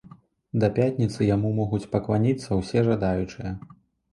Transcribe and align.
Да 0.61 0.69
пятніцы 0.77 1.27
яму 1.35 1.51
могуць 1.59 1.89
пакланіцца 1.93 2.59
ўсе 2.61 2.85
жадаючыя. 2.89 3.57